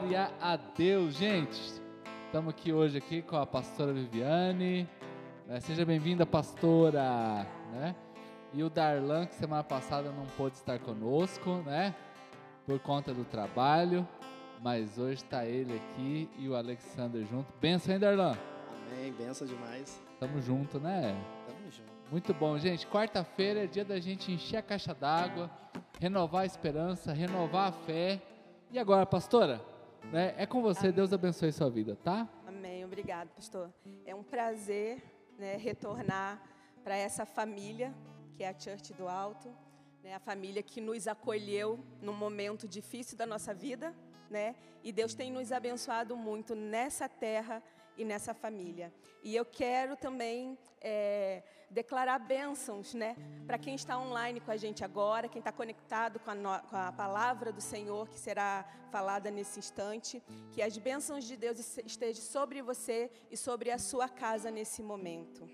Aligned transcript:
Glória 0.00 0.32
a 0.40 0.56
Deus, 0.56 1.14
gente. 1.14 1.60
Estamos 2.24 2.54
aqui 2.54 2.72
hoje 2.72 2.96
aqui 2.96 3.20
com 3.20 3.36
a 3.36 3.44
pastora 3.44 3.92
Viviane. 3.92 4.88
Né? 5.46 5.60
Seja 5.60 5.84
bem-vinda, 5.84 6.24
pastora. 6.24 7.46
Né? 7.70 7.94
E 8.54 8.62
o 8.62 8.70
Darlan, 8.70 9.26
que 9.26 9.34
semana 9.34 9.62
passada 9.62 10.10
não 10.10 10.24
pôde 10.38 10.56
estar 10.56 10.78
conosco, 10.78 11.56
né? 11.66 11.94
Por 12.64 12.78
conta 12.80 13.12
do 13.12 13.24
trabalho. 13.26 14.08
Mas 14.62 14.96
hoje 14.96 15.22
está 15.22 15.44
ele 15.44 15.76
aqui 15.76 16.30
e 16.38 16.48
o 16.48 16.56
Alexander 16.56 17.22
junto. 17.26 17.52
Benção, 17.60 17.92
hein, 17.92 18.00
Darlan? 18.00 18.38
Amém, 18.90 19.12
benção 19.12 19.46
demais. 19.46 20.02
Tamo 20.18 20.40
junto, 20.40 20.80
né? 20.80 21.14
Tamo 21.46 21.70
junto. 21.70 21.92
Muito 22.10 22.32
bom, 22.32 22.56
gente. 22.56 22.86
Quarta-feira 22.86 23.64
é 23.64 23.66
dia 23.66 23.84
da 23.84 24.00
gente 24.00 24.32
encher 24.32 24.56
a 24.56 24.62
caixa 24.62 24.94
d'água, 24.94 25.50
renovar 26.00 26.42
a 26.44 26.46
esperança, 26.46 27.12
renovar 27.12 27.68
a 27.68 27.72
fé. 27.72 28.22
E 28.72 28.78
agora, 28.78 29.04
pastora, 29.04 29.60
né, 30.12 30.34
é 30.36 30.46
com 30.46 30.62
você. 30.62 30.90
Deus 30.90 31.12
abençoe 31.12 31.52
sua 31.52 31.70
vida, 31.70 31.96
tá? 31.96 32.28
Amém. 32.46 32.84
Obrigado, 32.84 33.28
pastor. 33.30 33.72
É 34.04 34.14
um 34.14 34.22
prazer 34.22 35.02
né, 35.38 35.56
retornar 35.56 36.42
para 36.82 36.96
essa 36.96 37.24
família 37.24 37.94
que 38.36 38.44
é 38.44 38.48
a 38.48 38.58
Church 38.58 38.94
do 38.94 39.06
Alto, 39.06 39.54
né, 40.02 40.14
a 40.14 40.18
família 40.18 40.62
que 40.62 40.80
nos 40.80 41.06
acolheu 41.06 41.78
num 42.00 42.14
momento 42.14 42.66
difícil 42.66 43.16
da 43.18 43.26
nossa 43.26 43.52
vida, 43.52 43.94
né? 44.30 44.54
E 44.82 44.92
Deus 44.92 45.12
tem 45.12 45.30
nos 45.30 45.52
abençoado 45.52 46.16
muito 46.16 46.54
nessa 46.54 47.08
terra 47.08 47.62
e 48.00 48.04
nessa 48.04 48.32
família. 48.32 48.92
E 49.22 49.36
eu 49.36 49.44
quero 49.44 49.94
também 49.96 50.58
é, 50.80 51.42
declarar 51.70 52.18
bênçãos, 52.18 52.94
né, 52.94 53.14
para 53.46 53.58
quem 53.58 53.74
está 53.74 53.98
online 53.98 54.40
com 54.40 54.50
a 54.50 54.56
gente 54.56 54.82
agora, 54.82 55.28
quem 55.28 55.40
está 55.40 55.52
conectado 55.52 56.18
com 56.18 56.30
a, 56.30 56.34
no, 56.34 56.58
com 56.68 56.76
a, 56.76 56.90
palavra 56.90 57.52
do 57.52 57.60
Senhor 57.60 58.08
que 58.08 58.18
será 58.18 58.64
falada 58.90 59.30
nesse 59.30 59.58
instante, 59.58 60.22
que 60.52 60.62
as 60.62 60.78
bênçãos 60.78 61.24
de 61.24 61.36
Deus 61.36 61.58
estejam 61.84 62.22
sobre 62.22 62.62
você 62.62 63.10
e 63.30 63.36
sobre 63.36 63.70
a 63.70 63.78
sua 63.78 64.08
casa 64.08 64.50
nesse 64.50 64.82
momento. 64.82 65.46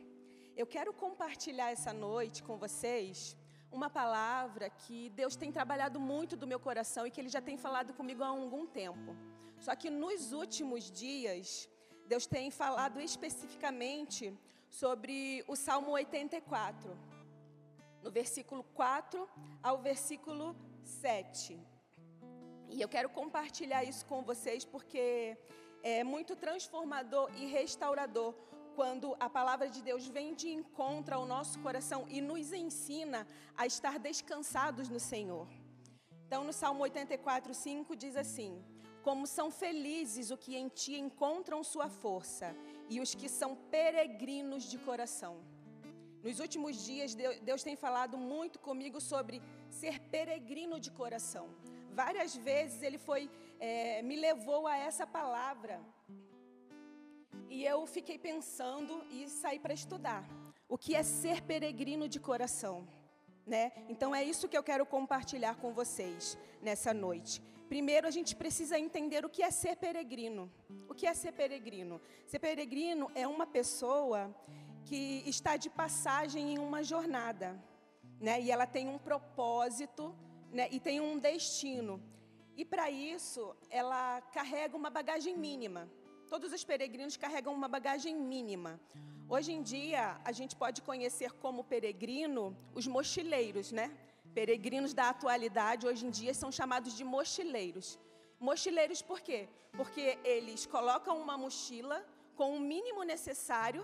Eu 0.56 0.66
quero 0.66 0.92
compartilhar 0.92 1.70
essa 1.72 1.92
noite 1.92 2.44
com 2.44 2.56
vocês 2.56 3.36
uma 3.70 3.90
palavra 3.90 4.70
que 4.70 5.10
Deus 5.10 5.34
tem 5.36 5.50
trabalhado 5.50 5.98
muito 5.98 6.36
do 6.36 6.46
meu 6.46 6.60
coração 6.60 7.06
e 7.06 7.10
que 7.10 7.20
Ele 7.20 7.28
já 7.28 7.42
tem 7.42 7.58
falado 7.58 7.92
comigo 7.92 8.22
há 8.22 8.28
algum 8.28 8.66
tempo. 8.66 9.14
Só 9.58 9.74
que 9.74 9.90
nos 9.90 10.32
últimos 10.32 10.90
dias, 10.90 11.68
Deus 12.06 12.26
tem 12.26 12.50
falado 12.50 13.00
especificamente 13.00 14.32
sobre 14.70 15.44
o 15.48 15.56
Salmo 15.56 15.90
84, 15.90 16.96
no 18.02 18.10
versículo 18.10 18.62
4 18.74 19.28
ao 19.60 19.78
versículo 19.78 20.54
7. 20.84 21.58
E 22.68 22.80
eu 22.80 22.88
quero 22.88 23.08
compartilhar 23.08 23.82
isso 23.82 24.06
com 24.06 24.22
vocês 24.22 24.64
porque 24.64 25.36
é 25.82 26.04
muito 26.04 26.36
transformador 26.36 27.28
e 27.36 27.46
restaurador 27.46 28.34
quando 28.76 29.16
a 29.18 29.28
palavra 29.28 29.68
de 29.68 29.82
Deus 29.82 30.06
vem 30.06 30.34
de 30.34 30.48
encontro 30.48 31.14
ao 31.16 31.26
nosso 31.26 31.58
coração 31.60 32.06
e 32.08 32.20
nos 32.20 32.52
ensina 32.52 33.26
a 33.56 33.66
estar 33.66 33.98
descansados 33.98 34.88
no 34.88 35.00
Senhor. 35.00 35.48
Então, 36.26 36.44
no 36.44 36.52
Salmo 36.52 36.82
84, 36.82 37.54
5 37.54 37.96
diz 37.96 38.16
assim: 38.16 38.62
como 39.06 39.24
são 39.24 39.48
felizes 39.52 40.32
os 40.32 40.40
que 40.44 40.56
em 40.60 40.68
ti 40.80 40.94
encontram 41.06 41.58
sua 41.72 41.88
força 41.88 42.46
e 42.92 43.00
os 43.00 43.14
que 43.14 43.28
são 43.28 43.50
peregrinos 43.74 44.64
de 44.70 44.78
coração. 44.78 45.34
Nos 46.24 46.40
últimos 46.40 46.84
dias, 46.84 47.14
Deus 47.48 47.62
tem 47.62 47.76
falado 47.76 48.18
muito 48.18 48.58
comigo 48.58 49.00
sobre 49.00 49.40
ser 49.70 50.00
peregrino 50.14 50.80
de 50.80 50.90
coração. 50.90 51.46
Várias 51.92 52.34
vezes 52.34 52.82
Ele 52.82 52.98
foi, 52.98 53.30
é, 53.60 54.02
me 54.02 54.16
levou 54.16 54.66
a 54.66 54.76
essa 54.76 55.06
palavra. 55.06 55.80
E 57.48 57.64
eu 57.64 57.86
fiquei 57.86 58.18
pensando 58.18 59.04
e 59.08 59.28
saí 59.28 59.60
para 59.60 59.72
estudar. 59.72 60.28
O 60.68 60.76
que 60.76 60.96
é 60.96 61.04
ser 61.04 61.42
peregrino 61.42 62.08
de 62.08 62.18
coração? 62.18 62.76
Né? 63.46 63.70
Então 63.88 64.12
é 64.12 64.24
isso 64.24 64.48
que 64.48 64.58
eu 64.58 64.64
quero 64.64 64.84
compartilhar 64.84 65.54
com 65.62 65.72
vocês 65.72 66.36
nessa 66.60 66.92
noite. 66.92 67.40
Primeiro, 67.68 68.06
a 68.06 68.10
gente 68.10 68.36
precisa 68.36 68.78
entender 68.78 69.24
o 69.24 69.28
que 69.28 69.42
é 69.42 69.50
ser 69.50 69.76
peregrino. 69.76 70.50
O 70.88 70.94
que 70.94 71.06
é 71.06 71.14
ser 71.14 71.32
peregrino? 71.32 72.00
Ser 72.26 72.38
peregrino 72.38 73.10
é 73.14 73.26
uma 73.26 73.46
pessoa 73.46 74.34
que 74.84 75.22
está 75.26 75.56
de 75.56 75.68
passagem 75.68 76.54
em 76.54 76.58
uma 76.58 76.82
jornada, 76.84 77.60
né? 78.20 78.40
E 78.40 78.52
ela 78.52 78.66
tem 78.66 78.88
um 78.88 78.98
propósito, 78.98 80.14
né? 80.52 80.68
E 80.70 80.78
tem 80.78 81.00
um 81.00 81.18
destino. 81.18 82.00
E 82.56 82.64
para 82.64 82.88
isso, 82.88 83.54
ela 83.68 84.20
carrega 84.32 84.76
uma 84.76 84.88
bagagem 84.88 85.36
mínima. 85.36 85.90
Todos 86.28 86.52
os 86.52 86.64
peregrinos 86.64 87.16
carregam 87.16 87.52
uma 87.52 87.68
bagagem 87.68 88.14
mínima. 88.14 88.80
Hoje 89.28 89.52
em 89.52 89.60
dia, 89.60 90.20
a 90.24 90.30
gente 90.30 90.54
pode 90.54 90.82
conhecer 90.82 91.32
como 91.32 91.64
peregrino 91.64 92.56
os 92.74 92.86
mochileiros, 92.86 93.72
né? 93.72 93.90
Peregrinos 94.36 94.92
da 94.92 95.08
atualidade, 95.08 95.86
hoje 95.88 96.04
em 96.06 96.10
dia, 96.10 96.32
são 96.34 96.50
chamados 96.52 96.92
de 96.98 97.04
mochileiros. 97.12 97.86
Mochileiros 98.38 99.00
por 99.10 99.18
quê? 99.26 99.48
Porque 99.78 100.18
eles 100.32 100.66
colocam 100.74 101.14
uma 101.24 101.36
mochila 101.44 101.98
com 102.38 102.48
o 102.54 102.60
mínimo 102.60 103.02
necessário 103.12 103.82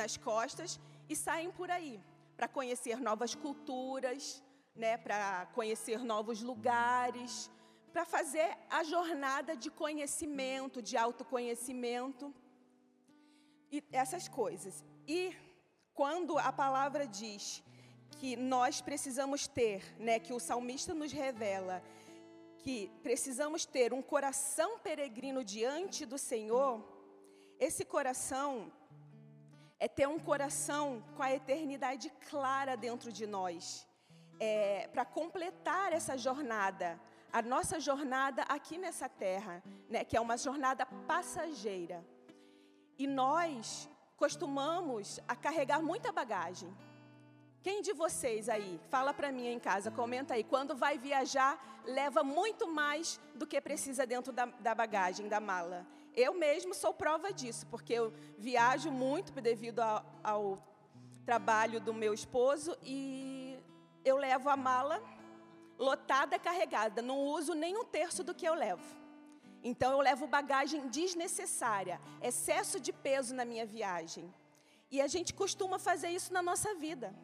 nas 0.00 0.16
costas 0.16 0.80
e 1.08 1.14
saem 1.14 1.52
por 1.58 1.70
aí 1.70 1.94
para 2.36 2.48
conhecer 2.48 2.96
novas 3.08 3.32
culturas, 3.44 4.42
né, 4.74 4.92
para 4.98 5.46
conhecer 5.58 5.98
novos 6.14 6.42
lugares, 6.42 7.48
para 7.92 8.04
fazer 8.04 8.48
a 8.78 8.82
jornada 8.82 9.54
de 9.54 9.70
conhecimento, 9.70 10.82
de 10.82 10.96
autoconhecimento 10.96 12.34
e 13.70 13.84
essas 13.92 14.26
coisas. 14.26 14.84
E 15.06 15.20
quando 15.94 16.36
a 16.38 16.52
palavra 16.64 17.06
diz 17.06 17.62
que 18.18 18.36
nós 18.36 18.80
precisamos 18.80 19.46
ter, 19.46 19.82
né, 19.98 20.18
que 20.18 20.32
o 20.32 20.38
salmista 20.38 20.94
nos 20.94 21.12
revela, 21.12 21.82
que 22.58 22.90
precisamos 23.02 23.64
ter 23.66 23.92
um 23.92 24.00
coração 24.00 24.78
peregrino 24.78 25.44
diante 25.44 26.06
do 26.06 26.16
Senhor, 26.16 26.82
esse 27.58 27.84
coração 27.84 28.72
é 29.78 29.88
ter 29.88 30.06
um 30.06 30.18
coração 30.18 31.02
com 31.16 31.22
a 31.22 31.32
eternidade 31.32 32.08
clara 32.30 32.76
dentro 32.76 33.10
de 33.10 33.26
nós, 33.26 33.86
é, 34.38 34.88
para 34.92 35.04
completar 35.04 35.92
essa 35.92 36.16
jornada, 36.16 37.00
a 37.32 37.42
nossa 37.42 37.80
jornada 37.80 38.42
aqui 38.42 38.78
nessa 38.78 39.08
terra, 39.08 39.62
né, 39.88 40.04
que 40.04 40.16
é 40.16 40.20
uma 40.20 40.36
jornada 40.36 40.86
passageira. 40.86 42.04
E 42.96 43.06
nós 43.06 43.88
costumamos 44.16 45.18
a 45.26 45.34
carregar 45.34 45.82
muita 45.82 46.12
bagagem. 46.12 46.72
Quem 47.62 47.80
de 47.80 47.92
vocês 47.92 48.48
aí, 48.48 48.80
fala 48.90 49.14
para 49.14 49.30
mim 49.30 49.46
em 49.46 49.58
casa, 49.60 49.88
comenta 49.88 50.34
aí, 50.34 50.42
quando 50.42 50.74
vai 50.74 50.98
viajar, 50.98 51.80
leva 51.84 52.24
muito 52.24 52.66
mais 52.66 53.20
do 53.36 53.46
que 53.46 53.60
precisa 53.60 54.04
dentro 54.04 54.32
da, 54.32 54.46
da 54.46 54.74
bagagem, 54.74 55.28
da 55.28 55.38
mala. 55.38 55.86
Eu 56.14 56.34
mesmo 56.34 56.74
sou 56.74 56.92
prova 56.92 57.32
disso, 57.32 57.64
porque 57.68 57.92
eu 57.92 58.12
viajo 58.36 58.90
muito 58.90 59.32
devido 59.40 59.78
ao, 59.78 60.04
ao 60.24 60.58
trabalho 61.24 61.80
do 61.80 61.94
meu 61.94 62.12
esposo 62.12 62.76
e 62.82 63.56
eu 64.04 64.16
levo 64.16 64.48
a 64.48 64.56
mala 64.56 65.00
lotada, 65.78 66.40
carregada. 66.40 67.00
Não 67.00 67.16
uso 67.16 67.54
nem 67.54 67.76
um 67.76 67.84
terço 67.84 68.24
do 68.24 68.34
que 68.34 68.44
eu 68.44 68.54
levo. 68.54 68.84
Então 69.62 69.92
eu 69.92 70.00
levo 70.00 70.26
bagagem 70.26 70.88
desnecessária, 70.88 72.00
excesso 72.20 72.80
de 72.80 72.92
peso 72.92 73.32
na 73.36 73.44
minha 73.44 73.64
viagem. 73.64 74.34
E 74.90 75.00
a 75.00 75.06
gente 75.06 75.32
costuma 75.32 75.78
fazer 75.78 76.08
isso 76.08 76.32
na 76.32 76.42
nossa 76.42 76.74
vida 76.74 77.14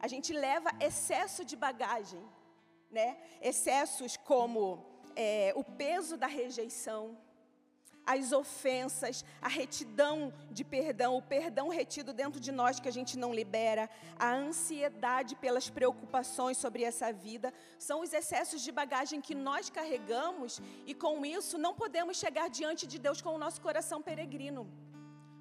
a 0.00 0.08
gente 0.08 0.32
leva 0.32 0.70
excesso 0.80 1.44
de 1.44 1.56
bagagem, 1.56 2.22
né? 2.90 3.16
Excessos 3.40 4.16
como 4.16 4.84
é, 5.16 5.52
o 5.56 5.64
peso 5.64 6.16
da 6.16 6.26
rejeição, 6.26 7.16
as 8.08 8.32
ofensas, 8.32 9.22
a 9.42 9.48
retidão 9.48 10.32
de 10.50 10.64
perdão, 10.64 11.18
o 11.18 11.22
perdão 11.22 11.68
retido 11.68 12.14
dentro 12.14 12.40
de 12.40 12.50
nós 12.50 12.80
que 12.80 12.88
a 12.88 12.96
gente 12.98 13.18
não 13.18 13.34
libera, 13.34 13.90
a 14.18 14.32
ansiedade 14.34 15.36
pelas 15.36 15.68
preocupações 15.68 16.56
sobre 16.56 16.84
essa 16.84 17.12
vida, 17.12 17.52
são 17.78 18.00
os 18.00 18.14
excessos 18.14 18.62
de 18.62 18.72
bagagem 18.72 19.20
que 19.20 19.34
nós 19.34 19.68
carregamos 19.68 20.58
e 20.86 20.94
com 20.94 21.26
isso 21.26 21.58
não 21.58 21.74
podemos 21.74 22.16
chegar 22.16 22.48
diante 22.48 22.86
de 22.86 22.98
Deus 22.98 23.20
com 23.20 23.34
o 23.34 23.38
nosso 23.38 23.60
coração 23.60 24.00
peregrino. 24.00 24.66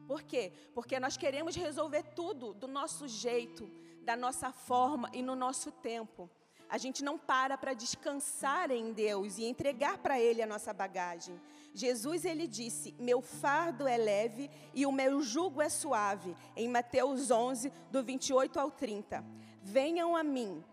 Por 0.06 0.24
quê? 0.24 0.52
Porque 0.74 1.00
nós 1.00 1.16
queremos 1.16 1.56
resolver 1.56 2.04
tudo 2.16 2.54
do 2.54 2.68
nosso 2.68 3.08
jeito, 3.08 3.72
da 4.08 4.16
nossa 4.16 4.54
forma 4.54 5.10
e 5.12 5.22
no 5.22 5.36
nosso 5.36 5.70
tempo. 5.70 6.30
A 6.70 6.78
gente 6.78 7.04
não 7.04 7.18
para 7.18 7.58
para 7.58 7.74
descansar 7.74 8.72
em 8.72 8.94
Deus 8.94 9.38
e 9.38 9.44
entregar 9.44 9.98
para 9.98 10.18
Ele 10.18 10.42
a 10.42 10.48
nossa 10.48 10.72
bagagem. 10.72 11.38
Jesus, 11.74 12.24
ele 12.24 12.48
disse: 12.48 12.96
Meu 12.98 13.22
fardo 13.22 13.86
é 13.86 13.98
leve 13.98 14.50
e 14.74 14.86
o 14.86 14.94
meu 14.94 15.22
jugo 15.22 15.62
é 15.62 15.68
suave, 15.68 16.34
em 16.56 16.70
Mateus 16.70 17.30
11, 17.30 17.70
do 17.92 18.02
28 18.02 18.58
ao 18.58 18.72
30. 18.72 19.26
Venham 19.62 20.16
a 20.16 20.24
mim, 20.24 20.64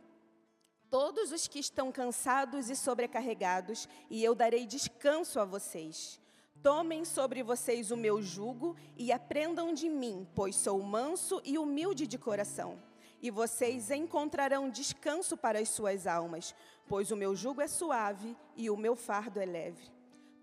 todos 0.88 1.32
os 1.32 1.48
que 1.48 1.58
estão 1.58 1.90
cansados 1.90 2.70
e 2.70 2.76
sobrecarregados, 2.76 3.88
e 4.08 4.22
eu 4.22 4.36
darei 4.36 4.64
descanso 4.64 5.40
a 5.40 5.44
vocês. 5.44 6.20
Tomem 6.62 7.04
sobre 7.04 7.42
vocês 7.42 7.90
o 7.90 7.96
meu 7.96 8.22
jugo 8.22 8.76
e 8.96 9.10
aprendam 9.10 9.74
de 9.74 9.88
mim, 9.88 10.24
pois 10.36 10.54
sou 10.54 10.80
manso 10.80 11.42
e 11.44 11.58
humilde 11.58 12.06
de 12.06 12.16
coração. 12.16 12.93
E 13.22 13.30
vocês 13.30 13.90
encontrarão 13.90 14.68
descanso 14.68 15.36
para 15.36 15.58
as 15.58 15.68
suas 15.68 16.06
almas, 16.06 16.54
pois 16.86 17.10
o 17.10 17.16
meu 17.16 17.34
jugo 17.34 17.60
é 17.60 17.68
suave 17.68 18.36
e 18.56 18.68
o 18.70 18.76
meu 18.76 18.94
fardo 18.94 19.40
é 19.40 19.46
leve. 19.46 19.90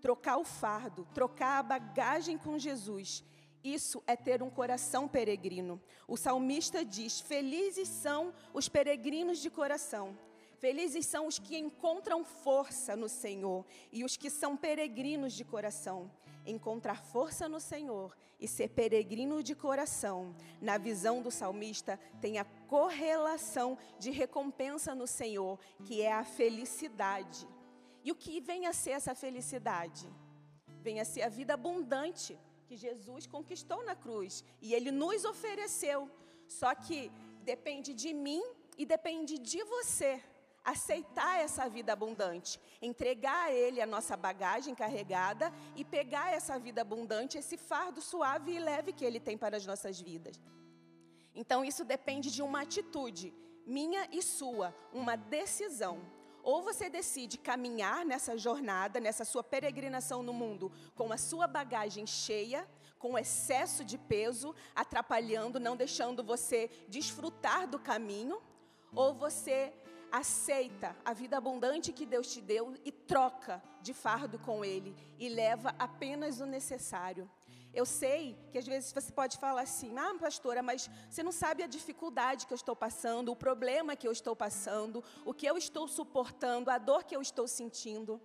Trocar 0.00 0.36
o 0.38 0.44
fardo, 0.44 1.06
trocar 1.14 1.58
a 1.58 1.62
bagagem 1.62 2.36
com 2.36 2.58
Jesus, 2.58 3.24
isso 3.62 4.02
é 4.06 4.16
ter 4.16 4.42
um 4.42 4.50
coração 4.50 5.06
peregrino. 5.06 5.80
O 6.08 6.16
salmista 6.16 6.84
diz: 6.84 7.20
Felizes 7.20 7.88
são 7.88 8.34
os 8.52 8.68
peregrinos 8.68 9.38
de 9.38 9.48
coração. 9.48 10.18
Felizes 10.58 11.06
são 11.06 11.26
os 11.26 11.38
que 11.38 11.56
encontram 11.56 12.24
força 12.24 12.94
no 12.94 13.08
Senhor 13.08 13.64
e 13.92 14.04
os 14.04 14.16
que 14.16 14.30
são 14.30 14.56
peregrinos 14.56 15.32
de 15.32 15.44
coração. 15.44 16.10
Encontrar 16.44 17.02
força 17.04 17.48
no 17.48 17.60
Senhor 17.60 18.16
e 18.40 18.48
ser 18.48 18.68
peregrino 18.68 19.42
de 19.42 19.54
coração, 19.54 20.34
na 20.60 20.76
visão 20.76 21.22
do 21.22 21.30
salmista, 21.30 21.98
tem 22.20 22.38
a 22.38 22.44
correlação 22.44 23.78
de 23.98 24.10
recompensa 24.10 24.94
no 24.94 25.06
Senhor, 25.06 25.58
que 25.84 26.02
é 26.02 26.12
a 26.12 26.24
felicidade. 26.24 27.46
E 28.02 28.10
o 28.10 28.16
que 28.16 28.40
vem 28.40 28.66
a 28.66 28.72
ser 28.72 28.90
essa 28.90 29.14
felicidade? 29.14 30.08
Vem 30.80 30.98
a 30.98 31.04
ser 31.04 31.22
a 31.22 31.28
vida 31.28 31.54
abundante 31.54 32.36
que 32.66 32.76
Jesus 32.76 33.26
conquistou 33.26 33.84
na 33.84 33.94
cruz 33.94 34.44
e 34.60 34.74
ele 34.74 34.90
nos 34.90 35.24
ofereceu. 35.24 36.10
Só 36.48 36.74
que 36.74 37.12
depende 37.44 37.94
de 37.94 38.12
mim 38.12 38.42
e 38.76 38.84
depende 38.84 39.38
de 39.38 39.62
você 39.62 40.20
aceitar 40.64 41.40
essa 41.40 41.68
vida 41.68 41.92
abundante, 41.92 42.60
entregar 42.80 43.46
a 43.46 43.52
Ele 43.52 43.80
a 43.80 43.86
nossa 43.86 44.16
bagagem 44.16 44.74
carregada 44.74 45.52
e 45.74 45.84
pegar 45.84 46.32
essa 46.32 46.58
vida 46.58 46.82
abundante, 46.82 47.38
esse 47.38 47.56
fardo 47.56 48.00
suave 48.00 48.52
e 48.52 48.58
leve 48.58 48.92
que 48.92 49.04
Ele 49.04 49.18
tem 49.18 49.36
para 49.36 49.56
as 49.56 49.66
nossas 49.66 50.00
vidas. 50.00 50.40
Então, 51.34 51.64
isso 51.64 51.84
depende 51.84 52.30
de 52.30 52.42
uma 52.42 52.62
atitude, 52.62 53.34
minha 53.66 54.06
e 54.12 54.22
sua, 54.22 54.74
uma 54.92 55.16
decisão. 55.16 56.00
Ou 56.42 56.60
você 56.60 56.90
decide 56.90 57.38
caminhar 57.38 58.04
nessa 58.04 58.36
jornada, 58.36 58.98
nessa 58.98 59.24
sua 59.24 59.44
peregrinação 59.44 60.22
no 60.22 60.32
mundo, 60.32 60.72
com 60.94 61.12
a 61.12 61.16
sua 61.16 61.46
bagagem 61.46 62.06
cheia, 62.06 62.68
com 62.98 63.16
excesso 63.16 63.84
de 63.84 63.96
peso, 63.96 64.54
atrapalhando, 64.74 65.60
não 65.60 65.76
deixando 65.76 66.22
você 66.22 66.68
desfrutar 66.88 67.68
do 67.68 67.78
caminho, 67.78 68.42
ou 68.94 69.14
você 69.14 69.72
aceita 70.12 70.94
a 71.04 71.14
vida 71.14 71.38
abundante 71.38 71.92
que 71.92 72.04
Deus 72.04 72.30
te 72.30 72.40
deu 72.40 72.74
e 72.84 72.92
troca 72.92 73.62
de 73.80 73.94
fardo 73.94 74.38
com 74.38 74.62
Ele 74.62 74.94
e 75.18 75.28
leva 75.28 75.74
apenas 75.78 76.38
o 76.38 76.46
necessário. 76.46 77.28
Eu 77.72 77.86
sei 77.86 78.38
que 78.50 78.58
às 78.58 78.66
vezes 78.66 78.92
você 78.92 79.10
pode 79.10 79.38
falar 79.38 79.62
assim, 79.62 79.96
ah, 79.96 80.14
pastora, 80.20 80.62
mas 80.62 80.90
você 81.08 81.22
não 81.22 81.32
sabe 81.32 81.62
a 81.62 81.66
dificuldade 81.66 82.46
que 82.46 82.52
eu 82.52 82.56
estou 82.56 82.76
passando, 82.76 83.32
o 83.32 83.36
problema 83.36 83.96
que 83.96 84.06
eu 84.06 84.12
estou 84.12 84.36
passando, 84.36 85.02
o 85.24 85.32
que 85.32 85.46
eu 85.46 85.56
estou 85.56 85.88
suportando, 85.88 86.70
a 86.70 86.76
dor 86.76 87.04
que 87.04 87.16
eu 87.16 87.22
estou 87.22 87.48
sentindo. 87.48 88.20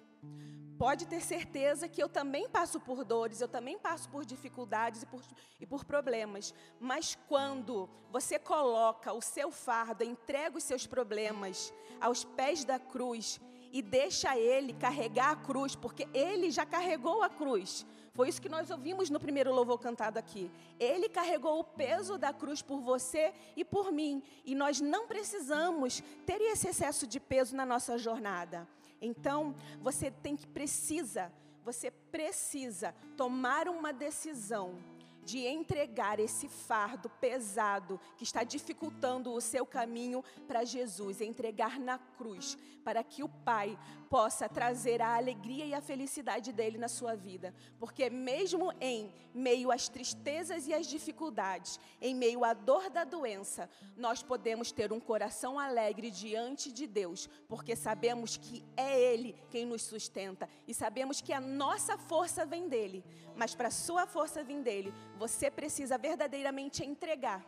Pode 0.78 1.08
ter 1.08 1.22
certeza 1.22 1.88
que 1.88 2.02
eu 2.02 2.08
também 2.08 2.48
passo 2.48 2.80
por 2.80 3.04
dores, 3.04 3.42
eu 3.42 3.48
também 3.48 3.80
passo 3.80 4.08
por 4.10 4.24
dificuldades 4.24 5.02
e 5.02 5.06
por, 5.08 5.24
e 5.60 5.66
por 5.66 5.84
problemas. 5.84 6.54
Mas 6.80 7.18
quando 7.28 7.90
você 8.12 8.38
coloca 8.38 9.12
o 9.12 9.22
seu 9.22 9.52
fardo, 9.52 10.04
entrega 10.04 10.56
os 10.56 10.64
seus 10.64 10.86
problemas 10.86 11.74
aos 12.00 12.24
pés 12.24 12.64
da 12.64 12.78
cruz 12.78 13.42
e 13.72 13.82
deixa 13.82 14.38
ele 14.38 14.72
carregar 14.74 15.32
a 15.32 15.36
cruz, 15.36 15.76
porque 15.76 16.08
ele 16.14 16.52
já 16.52 16.66
carregou 16.66 17.24
a 17.24 17.30
cruz. 17.30 17.86
Foi 18.18 18.30
isso 18.30 18.42
que 18.42 18.50
nós 18.50 18.72
ouvimos 18.72 19.12
no 19.12 19.20
primeiro 19.20 19.54
louvor 19.54 19.78
cantado 19.78 20.18
aqui. 20.18 20.50
Ele 20.80 21.08
carregou 21.08 21.60
o 21.60 21.64
peso 21.64 22.18
da 22.18 22.34
cruz 22.34 22.64
por 22.64 22.80
você 22.82 23.32
e 23.56 23.64
por 23.64 23.92
mim. 23.92 24.24
E 24.44 24.56
nós 24.56 24.82
não 24.82 25.06
precisamos 25.06 26.02
ter 26.26 26.42
esse 26.42 26.68
excesso 26.68 27.06
de 27.06 27.20
peso 27.20 27.56
na 27.56 27.64
nossa 27.64 27.96
jornada. 27.96 28.68
Então, 29.00 29.54
você 29.82 30.10
tem 30.10 30.36
que 30.36 30.48
precisa, 30.48 31.32
você 31.64 31.92
precisa 31.92 32.96
tomar 33.16 33.70
uma 33.70 33.94
decisão 33.94 34.80
de 35.24 35.46
entregar 35.46 36.20
esse 36.20 36.48
fardo 36.48 37.10
pesado 37.22 38.00
que 38.18 38.24
está 38.24 38.44
dificultando 38.44 39.32
o 39.32 39.42
seu 39.42 39.64
caminho 39.64 40.24
para 40.48 40.64
Jesus, 40.64 41.22
entregar 41.22 41.78
na 41.80 42.00
cruz, 42.00 42.58
para 42.84 43.04
que 43.04 43.22
o 43.22 43.30
Pai 43.30 43.78
possa 44.10 44.50
trazer 44.50 45.02
a 45.02 45.16
alegria 45.16 45.66
e 45.66 45.74
a 45.74 45.82
felicidade 45.82 46.52
dele 46.52 46.78
na 46.78 46.88
sua 46.88 47.16
vida. 47.16 47.54
Porque 47.80 48.10
mesmo 48.10 48.74
em 48.82 49.14
meio 49.34 49.72
às 49.72 49.88
tristezas 49.88 50.68
e 50.68 50.74
às 50.74 50.88
dificuldades, 50.88 51.80
em 52.02 52.14
meio 52.16 52.44
à 52.44 52.54
dor 52.54 52.90
da 52.90 53.04
doença, 53.04 53.70
nós 53.96 54.24
podemos 54.24 54.72
ter 54.72 54.92
um 54.92 55.00
coração 55.00 55.60
alegre 55.60 56.10
diante 56.10 56.72
de 56.72 56.88
Deus, 56.88 57.30
porque 57.48 57.76
sabemos 57.76 58.36
que 58.38 58.64
é 58.76 59.00
ele 59.00 59.36
quem 59.50 59.66
nos 59.66 59.84
sustenta 59.84 60.50
e 60.68 60.74
sabemos 60.74 61.22
que 61.22 61.34
a 61.34 61.40
nossa 61.40 61.98
força 61.98 62.46
vem 62.46 62.68
dele, 62.68 63.04
mas 63.36 63.54
para 63.54 63.68
a 63.68 63.72
sua 63.72 64.08
força 64.08 64.44
vir 64.44 64.62
dele, 64.62 64.94
você 65.18 65.52
precisa 65.52 65.98
verdadeiramente 65.98 66.84
entregar. 66.84 67.46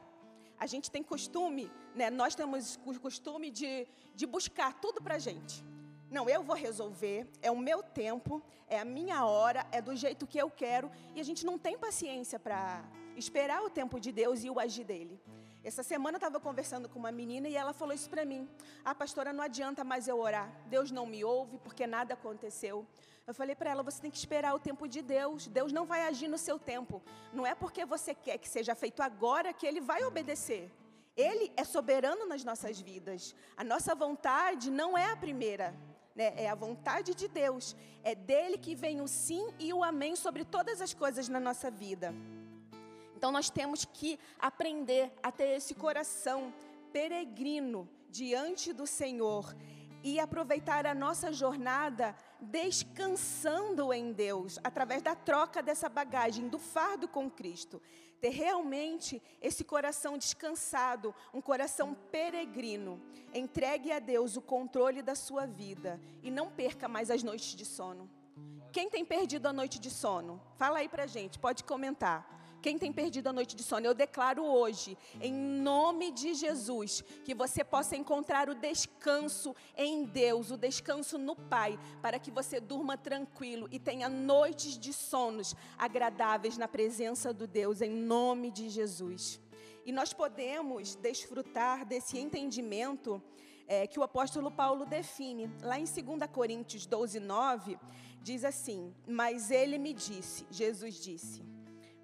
A 0.59 0.67
gente 0.67 0.91
tem 0.91 1.01
costume, 1.01 1.71
né, 1.95 2.09
nós 2.09 2.35
temos 2.35 2.77
o 2.85 3.00
costume 3.00 3.50
de, 3.50 3.88
de 4.13 4.25
buscar 4.25 4.73
tudo 4.79 5.01
para 5.01 5.15
a 5.15 5.19
gente. 5.19 5.63
Não, 6.09 6.27
eu 6.27 6.41
vou 6.41 6.56
resolver, 6.56 7.27
é 7.41 7.51
o 7.51 7.57
meu 7.57 7.83
tempo, 7.83 8.41
é 8.67 8.79
a 8.79 8.85
minha 8.85 9.25
hora, 9.25 9.65
é 9.71 9.81
do 9.81 9.95
jeito 9.95 10.25
que 10.25 10.39
eu 10.39 10.50
quero, 10.50 10.91
e 11.13 11.19
a 11.19 11.23
gente 11.23 11.45
não 11.45 11.57
tem 11.57 11.77
paciência 11.77 12.39
para 12.39 12.83
esperar 13.15 13.61
o 13.63 13.69
tempo 13.69 14.00
de 14.00 14.11
Deus 14.11 14.44
e 14.44 14.50
o 14.50 14.59
agir 14.59 14.85
dele. 14.85 15.21
Essa 15.63 15.83
semana 15.83 16.15
eu 16.15 16.19
estava 16.19 16.39
conversando 16.39 16.88
com 16.88 16.97
uma 16.97 17.11
menina 17.11 17.47
e 17.50 17.56
ela 17.56 17.73
falou 17.73 17.94
isso 17.94 18.09
para 18.09 18.23
mim. 18.23 18.50
Ah, 18.83 18.95
pastora, 18.95 19.33
não 19.33 19.44
adianta 19.44 19.83
mais 19.83 20.07
eu 20.07 20.17
orar. 20.17 20.50
Deus 20.67 20.89
não 20.89 21.06
me 21.06 21.23
ouve 21.23 21.57
porque 21.57 21.85
nada 21.85 22.13
aconteceu. 22.13 22.88
Eu 23.27 23.33
falei 23.33 23.55
para 23.55 23.69
ela: 23.69 23.83
você 23.83 24.01
tem 24.01 24.09
que 24.09 24.17
esperar 24.17 24.55
o 24.55 24.59
tempo 24.59 24.88
de 24.88 25.01
Deus. 25.01 25.47
Deus 25.47 25.73
não 25.73 25.85
vai 25.85 26.07
agir 26.07 26.29
no 26.29 26.38
seu 26.38 26.57
tempo. 26.57 27.03
Não 27.33 27.45
é 27.45 27.53
porque 27.53 27.85
você 27.85 28.15
quer 28.15 28.38
que 28.38 28.47
seja 28.47 28.73
feito 28.73 29.03
agora 29.03 29.51
que 29.51 29.67
ele 29.67 29.81
vai 29.81 30.03
obedecer. 30.05 30.71
Ele 31.15 31.51
é 31.57 31.65
soberano 31.65 32.25
nas 32.25 32.45
nossas 32.45 32.79
vidas. 32.79 33.35
A 33.57 33.63
nossa 33.63 33.94
vontade 33.94 34.71
não 34.71 34.97
é 34.97 35.12
a 35.12 35.17
primeira. 35.17 35.75
Né? 36.19 36.33
É 36.36 36.50
a 36.50 36.56
vontade 36.56 37.16
de 37.16 37.30
Deus. 37.30 37.77
É 38.04 38.13
dele 38.13 38.57
que 38.57 38.75
vem 38.75 39.00
o 39.00 39.07
sim 39.07 39.48
e 39.57 39.71
o 39.71 39.81
amém 39.81 40.18
sobre 40.18 40.44
todas 40.44 40.81
as 40.81 40.94
coisas 40.94 41.30
na 41.30 41.39
nossa 41.39 41.72
vida. 41.72 42.13
Então 43.15 43.32
nós 43.32 43.50
temos 43.50 43.86
que 43.86 44.20
aprender 44.38 45.13
a 45.24 45.32
ter 45.32 45.48
esse 45.55 45.74
coração 45.74 46.53
peregrino 46.91 47.88
diante 48.10 48.74
do 48.74 48.86
Senhor 48.86 49.55
e 50.03 50.20
aproveitar 50.20 50.86
a 50.86 50.93
nossa 50.93 51.32
jornada 51.32 52.13
descansando 52.41 53.93
em 53.93 54.12
Deus, 54.12 54.60
através 54.62 55.01
da 55.01 55.15
troca 55.15 55.63
dessa 55.63 55.88
bagagem, 55.88 56.50
do 56.50 56.60
fardo 56.60 57.08
com 57.08 57.29
Cristo. 57.29 57.82
Ter 58.19 58.29
realmente 58.29 59.21
esse 59.41 59.63
coração 59.63 60.17
descansado, 60.17 61.13
um 61.33 61.41
coração 61.41 61.93
peregrino. 62.11 63.01
Entregue 63.33 63.91
a 63.91 63.99
Deus 63.99 64.35
o 64.35 64.41
controle 64.41 65.01
da 65.01 65.15
sua 65.15 65.45
vida 65.45 65.99
e 66.21 66.29
não 66.29 66.49
perca 66.49 66.88
mais 66.88 67.09
as 67.09 67.23
noites 67.23 67.55
de 67.55 67.65
sono. 67.65 68.09
Quem 68.71 68.89
tem 68.89 69.03
perdido 69.03 69.47
a 69.47 69.53
noite 69.53 69.79
de 69.79 69.89
sono? 69.89 70.41
Fala 70.55 70.79
aí 70.79 70.89
pra 70.89 71.07
gente, 71.07 71.39
pode 71.39 71.63
comentar. 71.63 72.38
Quem 72.62 72.78
tem 72.78 72.92
perdido 72.92 73.28
a 73.28 73.34
noite 73.34 73.56
de 73.56 73.63
sono, 73.63 73.86
eu 73.86 73.94
declaro 73.94 74.44
hoje, 74.44 74.98
em 75.22 75.34
nome 75.34 76.12
de 76.12 76.34
Jesus, 76.34 77.01
que 77.24 77.34
você 77.34 77.63
possa 77.63 77.96
encontrar 77.96 78.50
o 78.50 78.56
descanso 78.56 79.56
em 79.78 80.04
Deus, 80.04 80.51
o 80.51 80.58
descanso 80.58 81.18
no 81.18 81.38
Pai, 81.38 81.80
para 82.01 82.20
que 82.20 82.30
você 82.30 82.60
durma 82.60 82.98
tranquilo 82.98 83.70
e 83.72 83.80
tenha 83.80 84.10
noites 84.10 84.78
de 84.78 84.92
sonos 84.92 85.56
agradáveis 85.78 86.58
na 86.58 86.68
presença 86.68 87.34
do 87.34 87.48
Deus, 87.48 87.82
em 87.82 87.92
nome 87.92 88.51
de 88.51 88.70
Jesus. 88.70 89.39
E 89.86 89.94
nós 89.94 90.12
podemos 90.12 90.96
desfrutar 90.96 91.86
desse 91.86 92.20
entendimento 92.20 93.24
é, 93.68 93.88
que 93.88 94.00
o 94.00 94.04
apóstolo 94.04 94.51
Paulo 94.51 94.86
define. 94.86 95.50
Lá 95.62 95.80
em 95.80 95.86
2 95.86 96.30
Coríntios 96.30 96.86
12, 96.86 97.22
9, 97.22 97.80
diz 98.22 98.44
assim: 98.44 98.94
Mas 99.08 99.50
ele 99.50 99.78
me 99.78 99.94
disse, 99.94 100.46
Jesus 100.51 100.96
disse 100.96 101.49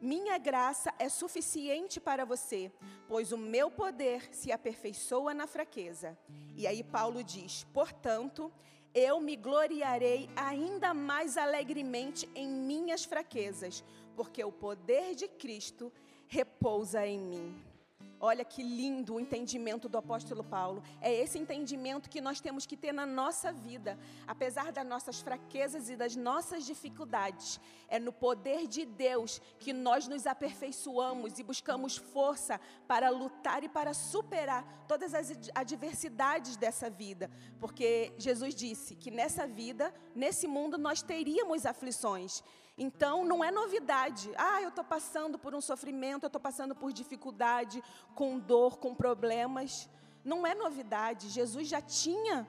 minha 0.02 0.38
graça 0.38 0.94
é 1.00 1.10
suficiente 1.10 2.00
para 2.00 2.25
você, 2.25 2.72
pois 3.08 3.32
o 3.32 3.38
meu 3.38 3.72
poder 3.72 4.34
se 4.34 4.52
aperfeiçoa 4.52 5.34
na 5.34 5.48
fraqueza. 5.48 6.18
E 6.56 6.68
aí 6.68 6.84
Paulo 6.84 7.24
diz: 7.24 7.64
portanto, 7.74 8.52
eu 8.94 9.20
me 9.20 9.36
gloriarei 9.36 10.30
ainda 10.36 10.94
mais 10.94 11.38
alegremente 11.38 12.30
em 12.36 12.48
minhas 12.48 13.04
fraquezas, 13.04 13.84
porque 14.16 14.44
o 14.44 14.52
poder 14.52 15.16
de 15.16 15.28
Cristo 15.28 15.92
repousa 16.28 17.06
em 17.06 17.20
mim. 17.20 17.75
Olha 18.27 18.44
que 18.44 18.63
lindo 18.63 19.13
o 19.13 19.20
entendimento 19.20 19.88
do 19.88 20.00
apóstolo 20.00 20.44
Paulo. 20.44 20.82
É 21.00 21.13
esse 21.13 21.38
entendimento 21.38 22.10
que 22.10 22.20
nós 22.20 22.41
temos 22.41 22.65
que 22.65 22.75
ter 22.75 22.91
na 22.91 23.05
nossa 23.05 23.53
vida, 23.53 24.00
apesar 24.25 24.72
das 24.72 24.84
nossas 24.84 25.22
fraquezas 25.22 25.89
e 25.89 25.96
das 25.96 26.15
nossas 26.15 26.65
dificuldades. 26.65 27.60
É 27.88 28.00
no 28.00 28.12
poder 28.12 28.65
de 28.65 28.84
Deus 28.84 29.39
que 29.60 29.72
nós 29.72 30.08
nos 30.08 30.25
aperfeiçoamos 30.25 31.38
e 31.38 31.44
buscamos 31.44 31.98
força 31.98 32.60
para 32.88 33.12
lutar 33.12 33.63
e 33.63 33.70
para 33.70 33.94
superar 33.94 34.86
todas 34.88 35.13
as 35.13 35.32
adversidades 35.53 36.58
dessa 36.58 36.89
vida. 36.89 37.29
Porque 37.60 38.12
Jesus 38.17 38.55
disse 38.55 38.96
que 38.96 39.12
nessa 39.12 39.46
vida, 39.46 39.94
nesse 40.15 40.48
mundo, 40.48 40.79
nós 40.79 41.03
teríamos 41.03 41.63
aflições. 41.63 42.41
Então, 42.77 43.24
não 43.24 43.44
é 43.44 43.51
novidade. 43.51 44.29
Ah, 44.38 44.62
eu 44.62 44.70
estou 44.70 44.84
passando 44.84 45.39
por 45.39 45.55
um 45.55 45.62
sofrimento, 45.62 46.24
eu 46.24 46.27
estou 46.27 46.41
passando 46.41 46.75
por 46.75 46.91
dificuldade, 46.91 47.82
com 48.13 48.38
dor, 48.38 48.77
com 48.77 48.94
problemas. 48.94 49.89
Não 50.24 50.46
é 50.46 50.53
novidade. 50.53 51.29
Jesus 51.29 51.67
já 51.67 51.82
tinha 51.82 52.48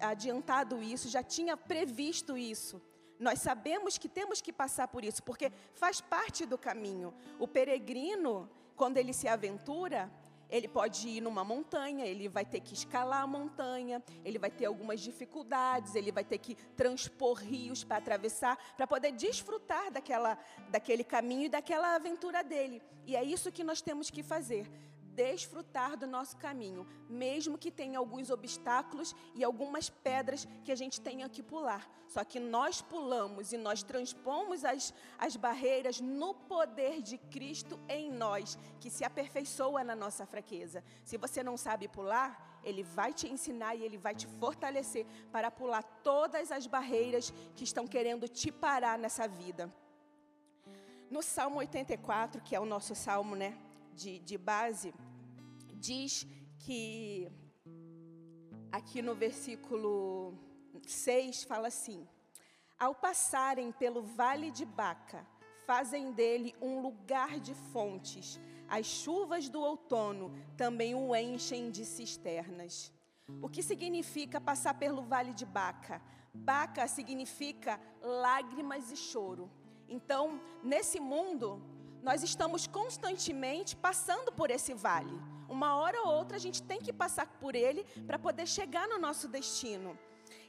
adiantado 0.00 0.82
isso, 0.82 1.08
já 1.08 1.22
tinha 1.22 1.56
previsto 1.56 2.36
isso. 2.36 2.82
Nós 3.18 3.40
sabemos 3.40 3.96
que 3.96 4.08
temos 4.08 4.40
que 4.40 4.52
passar 4.52 4.88
por 4.88 5.04
isso, 5.04 5.22
porque 5.22 5.52
faz 5.74 6.00
parte 6.00 6.44
do 6.44 6.58
caminho. 6.58 7.14
O 7.38 7.46
peregrino, 7.46 8.50
quando 8.76 8.96
ele 8.96 9.12
se 9.12 9.28
aventura, 9.28 10.10
ele 10.54 10.68
pode 10.68 11.08
ir 11.08 11.20
numa 11.20 11.42
montanha, 11.42 12.06
ele 12.06 12.28
vai 12.28 12.44
ter 12.44 12.60
que 12.60 12.74
escalar 12.74 13.22
a 13.22 13.26
montanha, 13.26 14.00
ele 14.24 14.38
vai 14.38 14.52
ter 14.52 14.66
algumas 14.66 15.00
dificuldades, 15.00 15.96
ele 15.96 16.12
vai 16.12 16.22
ter 16.22 16.38
que 16.38 16.54
transpor 16.76 17.38
rios 17.38 17.82
para 17.82 17.96
atravessar, 17.96 18.56
para 18.76 18.86
poder 18.86 19.10
desfrutar 19.10 19.90
daquela, 19.90 20.38
daquele 20.70 21.02
caminho 21.02 21.46
e 21.46 21.48
daquela 21.48 21.96
aventura 21.96 22.44
dele. 22.44 22.80
E 23.04 23.16
é 23.16 23.24
isso 23.24 23.50
que 23.50 23.64
nós 23.64 23.82
temos 23.82 24.10
que 24.10 24.22
fazer 24.22 24.70
desfrutar 25.14 25.96
do 25.96 26.06
nosso 26.06 26.36
caminho, 26.36 26.86
mesmo 27.08 27.58
que 27.58 27.70
tenha 27.70 27.98
alguns 27.98 28.30
obstáculos 28.30 29.14
e 29.34 29.44
algumas 29.44 29.88
pedras 29.88 30.46
que 30.64 30.72
a 30.72 30.74
gente 30.74 31.00
tenha 31.00 31.28
que 31.28 31.42
pular. 31.42 31.88
Só 32.08 32.22
que 32.24 32.38
nós 32.38 32.82
pulamos 32.82 33.52
e 33.52 33.56
nós 33.56 33.82
transpomos 33.82 34.64
as, 34.64 34.92
as 35.18 35.36
barreiras 35.36 36.00
no 36.00 36.34
poder 36.34 37.00
de 37.02 37.18
Cristo 37.18 37.78
em 37.88 38.10
nós, 38.10 38.58
que 38.80 38.90
se 38.90 39.04
aperfeiçoa 39.04 39.82
na 39.84 39.96
nossa 39.96 40.26
fraqueza. 40.26 40.82
Se 41.04 41.16
você 41.16 41.42
não 41.42 41.56
sabe 41.56 41.88
pular, 41.88 42.60
ele 42.62 42.82
vai 42.82 43.12
te 43.12 43.28
ensinar 43.28 43.74
e 43.74 43.82
ele 43.82 43.98
vai 43.98 44.14
te 44.14 44.26
fortalecer 44.26 45.06
para 45.30 45.50
pular 45.50 45.82
todas 45.82 46.50
as 46.50 46.66
barreiras 46.66 47.32
que 47.54 47.64
estão 47.64 47.86
querendo 47.86 48.28
te 48.28 48.50
parar 48.50 48.98
nessa 48.98 49.28
vida. 49.28 49.72
No 51.10 51.22
Salmo 51.22 51.58
84, 51.58 52.40
que 52.42 52.56
é 52.56 52.60
o 52.60 52.64
nosso 52.64 52.94
salmo, 52.94 53.36
né? 53.36 53.56
De, 53.94 54.18
de 54.18 54.36
base, 54.36 54.92
diz 55.74 56.26
que, 56.58 57.30
aqui 58.70 59.00
no 59.00 59.14
versículo 59.14 60.34
6, 60.86 61.44
fala 61.44 61.68
assim: 61.68 62.06
Ao 62.78 62.94
passarem 62.94 63.72
pelo 63.72 64.02
vale 64.02 64.50
de 64.50 64.64
Baca, 64.64 65.26
fazem 65.66 66.12
dele 66.12 66.54
um 66.60 66.80
lugar 66.80 67.38
de 67.40 67.54
fontes. 67.54 68.40
As 68.68 68.86
chuvas 68.86 69.48
do 69.48 69.60
outono 69.60 70.32
também 70.56 70.94
o 70.94 71.14
enchem 71.14 71.70
de 71.70 71.84
cisternas. 71.84 72.92
O 73.40 73.48
que 73.48 73.62
significa 73.62 74.40
passar 74.40 74.74
pelo 74.74 75.02
vale 75.02 75.32
de 75.32 75.46
Baca? 75.46 76.00
Baca 76.32 76.86
significa 76.88 77.80
lágrimas 78.02 78.90
e 78.90 78.96
choro. 78.96 79.50
Então, 79.88 80.40
nesse 80.62 80.98
mundo, 80.98 81.62
nós 82.04 82.22
estamos 82.22 82.66
constantemente 82.66 83.74
passando 83.74 84.30
por 84.30 84.50
esse 84.50 84.74
vale. 84.74 85.18
Uma 85.48 85.74
hora 85.74 86.02
ou 86.02 86.12
outra 86.12 86.36
a 86.36 86.40
gente 86.40 86.62
tem 86.62 86.78
que 86.78 86.92
passar 86.92 87.26
por 87.40 87.54
ele 87.54 87.82
para 88.06 88.18
poder 88.18 88.46
chegar 88.46 88.86
no 88.86 88.98
nosso 88.98 89.26
destino. 89.26 89.98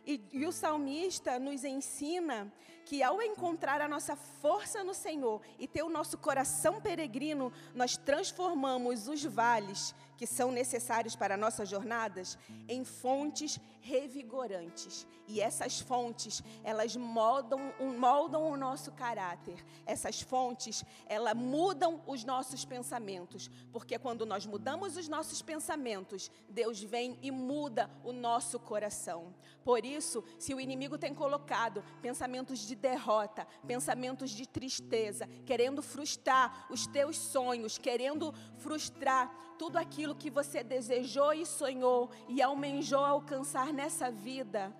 E, 0.05 0.21
e, 0.33 0.45
o 0.45 0.51
salmista 0.51 1.39
nos 1.39 1.63
ensina 1.63 2.51
que 2.85 3.01
ao 3.01 3.21
encontrar 3.21 3.81
a 3.81 3.88
nossa 3.88 4.15
força 4.15 4.83
no 4.83 4.93
Senhor 4.93 5.41
e 5.57 5.65
ter 5.65 5.81
o 5.81 5.89
nosso 5.89 6.17
coração 6.17 6.79
peregrino, 6.79 7.51
nós 7.74 7.97
transformamos 7.97 9.07
os 9.07 9.24
vales 9.24 9.95
que 10.17 10.25
são 10.25 10.51
necessários 10.51 11.15
para 11.15 11.38
nossas 11.38 11.69
jornadas 11.69 12.38
em 12.67 12.84
fontes 12.84 13.60
revigorantes. 13.81 15.05
E 15.27 15.41
essas 15.41 15.79
fontes, 15.79 16.43
elas 16.63 16.95
moldam, 16.95 17.74
moldam 17.98 18.43
o 18.50 18.57
nosso 18.57 18.91
caráter. 18.91 19.63
Essas 19.86 20.22
fontes, 20.22 20.84
elas 21.05 21.36
mudam 21.36 22.01
os 22.07 22.24
nossos 22.24 22.63
pensamentos. 22.65 23.50
Porque 23.72 23.98
quando 23.98 24.25
nós 24.25 24.45
mudamos 24.45 24.98
os 24.98 25.07
nossos 25.07 25.41
pensamentos, 25.41 26.31
Deus 26.50 26.81
vem 26.81 27.17
e 27.22 27.31
muda 27.31 27.89
o 28.03 28.12
nosso 28.12 28.60
coração. 28.60 29.34
Por 29.63 29.86
isso, 29.86 30.24
se 30.38 30.53
o 30.53 30.60
inimigo 30.60 30.98
tem 30.98 31.13
colocado 31.13 31.84
pensamentos 32.01 32.60
de 32.60 32.75
derrota, 32.75 33.48
pensamentos 33.67 34.29
de 34.31 34.48
tristeza, 34.48 35.27
querendo 35.45 35.81
frustrar 35.81 36.67
os 36.69 36.86
teus 36.88 37.17
sonhos, 37.17 37.77
querendo 37.77 38.34
frustrar 38.57 39.54
tudo 39.57 39.77
aquilo 39.77 40.15
que 40.15 40.29
você 40.29 40.63
desejou 40.63 41.33
e 41.33 41.45
sonhou 41.45 42.09
e 42.27 42.41
almejou 42.41 43.03
alcançar 43.03 43.74
nessa 43.74 44.12
vida, 44.12 44.75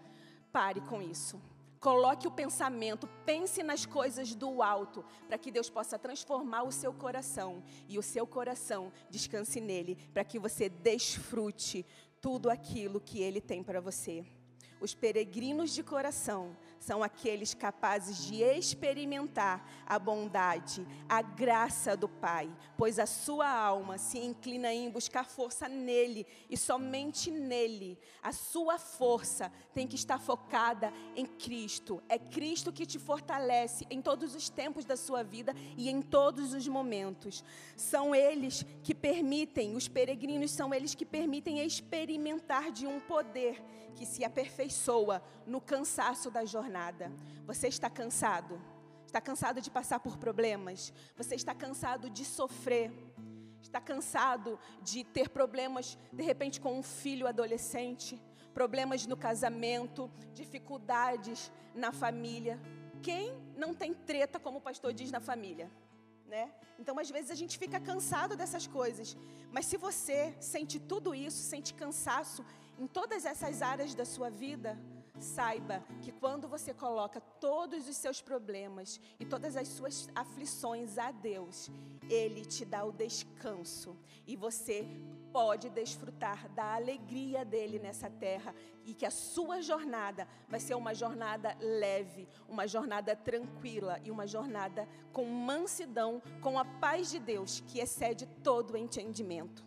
pare 0.52 0.82
com 0.82 1.02
isso. 1.02 1.42
Coloque 1.80 2.28
o 2.28 2.32
pensamento, 2.32 3.08
pense 3.26 3.62
nas 3.62 3.86
coisas 3.86 4.34
do 4.34 4.64
alto, 4.64 5.06
para 5.28 5.38
que 5.38 5.52
Deus 5.52 5.70
possa 5.70 6.00
transformar 6.00 6.64
o 6.64 6.72
seu 6.72 6.92
coração 6.92 7.64
e 7.88 8.00
o 8.00 8.02
seu 8.02 8.26
coração 8.26 8.92
descanse 9.10 9.62
nele, 9.62 9.96
para 10.12 10.24
que 10.24 10.40
você 10.40 10.68
desfrute 10.68 11.86
tudo 12.20 12.50
aquilo 12.50 13.00
que 13.00 13.22
ele 13.22 13.40
tem 13.40 13.64
para 13.64 13.80
você. 13.80 14.26
Os 14.82 14.96
peregrinos 14.96 15.72
de 15.72 15.84
coração 15.84 16.58
são 16.86 17.02
aqueles 17.02 17.56
capazes 17.56 18.26
de 18.28 18.44
experimentar 18.44 19.68
a 19.88 19.98
bondade, 19.98 20.86
a 21.10 21.20
graça 21.20 21.98
do 21.98 22.08
Pai, 22.08 22.48
pois 22.78 23.00
a 23.00 23.08
sua 23.08 23.50
alma 23.50 23.98
se 23.98 24.20
inclina 24.20 24.72
em 24.72 24.92
buscar 24.92 25.26
força 25.26 25.68
nele 25.68 26.28
e 26.48 26.56
somente 26.56 27.32
nele. 27.32 27.98
A 28.22 28.32
sua 28.32 28.78
força 28.78 29.52
tem 29.74 29.88
que 29.88 29.96
estar 29.96 30.20
focada 30.20 30.94
em 31.16 31.26
Cristo. 31.26 32.04
É 32.08 32.20
Cristo 32.20 32.72
que 32.72 32.86
te 32.86 33.00
fortalece 33.00 33.88
em 33.90 34.00
todos 34.00 34.36
os 34.36 34.48
tempos 34.48 34.86
da 34.86 34.96
sua 34.96 35.24
vida 35.24 35.56
e 35.76 35.90
em 35.90 36.04
todos 36.04 36.54
os 36.54 36.68
momentos. 36.68 37.44
São 37.76 38.14
eles 38.14 38.64
que 38.84 38.94
permitem, 38.94 39.76
os 39.76 39.88
peregrinos 39.88 40.52
são 40.52 40.72
eles 40.72 40.94
que 40.94 41.06
permitem 41.06 41.66
experimentar 41.66 42.72
de 42.72 42.86
um 42.86 43.00
poder 43.00 43.60
que 43.96 44.06
se 44.06 44.24
aperfeiçoa 44.24 45.24
no 45.48 45.62
cansaço 45.62 46.30
da 46.30 46.46
jornada. 46.46 46.75
Você 47.46 47.68
está 47.68 47.90
cansado? 47.90 48.62
Está 49.06 49.22
cansado 49.22 49.62
de 49.62 49.72
passar 49.72 50.00
por 50.00 50.18
problemas? 50.18 50.92
Você 51.16 51.36
está 51.36 51.56
cansado 51.56 52.10
de 52.10 52.26
sofrer? 52.26 52.92
Está 53.62 53.80
cansado 53.80 54.60
de 54.82 55.04
ter 55.04 55.30
problemas, 55.30 55.98
de 56.12 56.24
repente, 56.24 56.60
com 56.60 56.78
um 56.78 56.84
filho 56.84 57.28
adolescente? 57.28 58.22
Problemas 58.54 59.08
no 59.08 59.16
casamento, 59.16 60.12
dificuldades 60.34 61.52
na 61.74 61.92
família? 61.92 62.60
Quem 63.02 63.34
não 63.56 63.74
tem 63.74 63.94
treta, 63.94 64.40
como 64.40 64.58
o 64.58 64.62
pastor 64.62 64.94
diz, 64.94 65.12
na 65.12 65.20
família? 65.20 65.72
Né? 66.28 66.52
Então, 66.78 67.00
às 67.00 67.10
vezes, 67.10 67.32
a 67.32 67.36
gente 67.36 67.58
fica 67.58 67.80
cansado 67.80 68.36
dessas 68.36 68.68
coisas. 68.68 69.16
Mas 69.52 69.66
se 69.66 69.78
você 69.78 70.36
sente 70.40 70.80
tudo 70.80 71.16
isso, 71.16 71.38
sente 71.38 71.74
cansaço 71.74 72.44
em 72.78 72.88
todas 72.88 73.26
essas 73.26 73.62
áreas 73.62 73.96
da 73.96 74.04
sua 74.04 74.30
vida, 74.30 74.78
saiba 75.26 75.84
que 76.02 76.12
quando 76.12 76.48
você 76.48 76.74
coloca 76.74 77.20
todos 77.20 77.90
os 77.90 77.98
seus 77.98 78.22
problemas 78.22 79.02
e 79.20 79.26
todas 79.26 79.58
as 79.58 79.68
suas 79.68 80.08
aflições 80.14 80.98
a 80.98 81.12
Deus, 81.12 81.70
Ele 82.10 82.46
te 82.46 82.64
dá 82.64 82.86
o 82.86 82.92
descanso 82.92 83.98
e 84.28 84.36
você 84.36 84.88
pode 85.34 85.70
desfrutar 85.70 86.48
da 86.50 86.76
alegria 86.76 87.44
dele 87.44 87.78
nessa 87.78 88.10
terra 88.10 88.56
e 88.86 88.94
que 88.94 89.06
a 89.06 89.12
sua 89.12 89.62
jornada 89.62 90.28
vai 90.48 90.60
ser 90.62 90.76
uma 90.76 90.94
jornada 90.94 91.58
leve, 91.60 92.28
uma 92.48 92.66
jornada 92.68 93.16
tranquila 93.16 94.00
e 94.06 94.12
uma 94.12 94.26
jornada 94.26 94.88
com 95.12 95.26
mansidão, 95.26 96.22
com 96.42 96.58
a 96.58 96.64
paz 96.64 97.10
de 97.10 97.20
Deus 97.20 97.62
que 97.68 97.80
excede 97.80 98.26
todo 98.44 98.76
o 98.76 98.78
entendimento. 98.78 99.66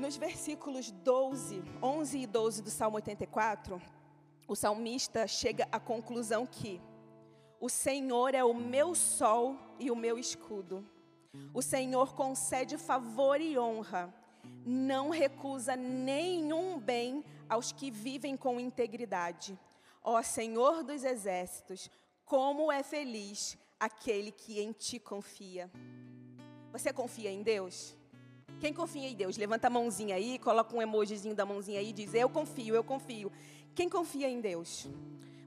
Nos 0.00 0.16
versículos 0.16 0.90
12, 0.90 1.62
11 1.82 2.18
e 2.20 2.26
12 2.26 2.62
do 2.62 2.70
Salmo 2.70 2.96
84, 2.96 3.78
o 4.48 4.56
salmista 4.56 5.26
chega 5.26 5.68
à 5.70 5.78
conclusão 5.78 6.46
que 6.46 6.80
o 7.60 7.68
Senhor 7.68 8.34
é 8.34 8.42
o 8.42 8.54
meu 8.54 8.94
sol 8.94 9.58
e 9.78 9.90
o 9.90 9.94
meu 9.94 10.18
escudo. 10.18 10.82
O 11.52 11.60
Senhor 11.60 12.14
concede 12.14 12.78
favor 12.78 13.42
e 13.42 13.58
honra, 13.58 14.12
não 14.64 15.10
recusa 15.10 15.76
nenhum 15.76 16.80
bem 16.80 17.22
aos 17.46 17.70
que 17.70 17.90
vivem 17.90 18.38
com 18.38 18.58
integridade. 18.58 19.60
Ó 20.02 20.22
Senhor 20.22 20.82
dos 20.82 21.04
exércitos, 21.04 21.90
Como 22.24 22.72
é 22.72 22.82
feliz 22.82 23.58
aquele 23.78 24.32
que 24.32 24.62
em 24.62 24.72
ti 24.72 24.98
confia. 24.98 25.70
Você 26.72 26.90
confia 26.90 27.30
em 27.30 27.42
Deus? 27.42 27.99
Quem 28.60 28.74
confia 28.74 29.08
em 29.08 29.14
Deus? 29.14 29.38
Levanta 29.38 29.68
a 29.68 29.70
mãozinha 29.70 30.16
aí, 30.16 30.38
coloca 30.38 30.76
um 30.76 30.82
emojizinho 30.82 31.34
da 31.34 31.46
mãozinha 31.46 31.80
aí 31.80 31.88
e 31.88 31.92
diz: 31.94 32.12
Eu 32.12 32.28
confio, 32.28 32.74
eu 32.74 32.84
confio. 32.84 33.32
Quem 33.74 33.88
confia 33.88 34.28
em 34.28 34.38
Deus? 34.38 34.86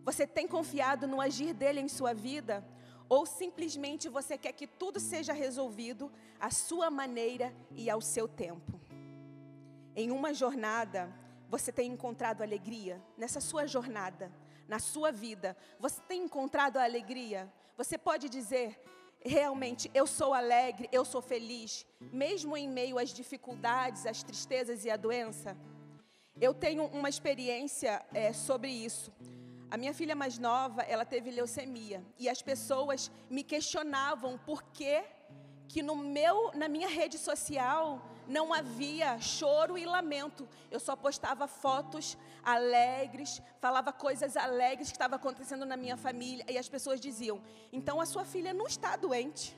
Você 0.03 0.25
tem 0.25 0.48
confiado 0.48 1.08
no 1.08 1.22
agir 1.22 1.53
dele 1.53 1.79
em 1.79 1.88
sua 1.88 2.12
vida? 2.12 2.65
Ou 3.08 3.25
simplesmente 3.27 4.10
você 4.10 4.36
quer 4.36 4.51
que 4.53 4.65
tudo 4.65 5.00
seja 5.00 5.32
resolvido 5.32 6.12
à 6.39 6.50
sua 6.50 6.89
maneira 6.89 7.53
e 7.75 7.88
ao 7.88 8.01
seu 8.01 8.27
tempo? 8.27 8.79
Em 9.96 10.10
uma 10.10 10.34
jornada, 10.34 11.13
você 11.48 11.72
tem 11.72 11.91
encontrado 11.91 12.41
alegria? 12.41 13.00
Nessa 13.15 13.39
sua 13.39 13.67
jornada, 13.67 14.32
na 14.67 14.79
sua 14.79 15.12
vida, 15.12 15.55
você 15.79 16.01
tem 16.01 16.24
encontrado 16.24 16.77
a 16.77 16.84
alegria? 16.84 17.48
Você 17.77 17.96
pode 17.96 18.27
dizer, 18.27 18.82
realmente, 19.25 19.89
eu 19.94 20.06
sou 20.06 20.34
alegre, 20.34 20.89
eu 20.92 21.06
sou 21.06 21.22
feliz, 21.22 21.86
mesmo 22.12 22.56
em 22.58 22.68
meio 22.68 22.98
às 22.98 23.10
dificuldades, 23.10 24.06
às 24.06 24.24
tristezas 24.24 24.86
e 24.86 24.89
à 24.89 24.98
doença? 24.98 25.58
Eu 26.39 26.53
tenho 26.53 26.86
uma 26.86 27.10
experiência 27.10 28.03
é, 28.13 28.34
sobre 28.34 28.70
isso. 28.70 29.12
A 29.70 29.77
minha 29.77 29.94
filha 29.94 30.15
mais 30.15 30.38
nova, 30.38 30.82
ela 30.84 31.06
teve 31.06 31.32
leucemia 31.32 32.03
e 32.20 32.30
as 32.30 32.42
pessoas 32.42 33.12
me 33.30 33.44
questionavam 33.44 34.38
por 34.38 34.63
que 34.63 35.03
que 35.68 35.82
no 35.82 35.96
meu, 35.96 36.51
na 36.53 36.68
minha 36.68 36.88
rede 36.88 37.18
social 37.18 38.12
não 38.27 38.53
havia 38.53 39.20
choro 39.20 39.77
e 39.77 39.86
lamento. 39.86 40.48
Eu 40.72 40.80
só 40.80 40.96
postava 40.96 41.48
fotos 41.48 42.18
alegres, 42.44 43.42
falava 43.60 43.92
coisas 43.92 44.36
alegres 44.36 44.89
que 44.89 44.96
estavam 44.96 45.15
acontecendo 45.15 45.65
na 45.65 45.77
minha 45.77 45.98
família 45.98 46.46
e 46.50 46.58
as 46.58 46.70
pessoas 46.70 47.00
diziam: 47.00 47.42
"Então 47.72 48.00
a 48.01 48.06
sua 48.06 48.25
filha 48.25 48.53
não 48.53 48.68
está 48.68 48.96
doente". 48.96 49.56